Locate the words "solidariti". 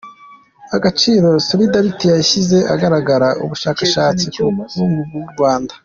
1.47-2.05